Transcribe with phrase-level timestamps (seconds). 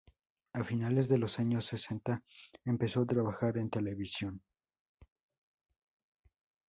[0.53, 2.23] A finales de los años sesenta
[2.65, 4.41] empezó a trabajar en televisión.